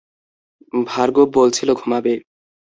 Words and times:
ভার্গব 0.87 1.27
বলছিল 1.33 1.69
ঘুমাবে। 1.73 2.13